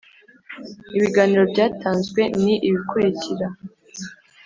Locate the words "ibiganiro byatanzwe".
0.97-2.21